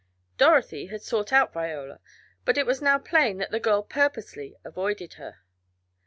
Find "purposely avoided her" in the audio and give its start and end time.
3.83-5.43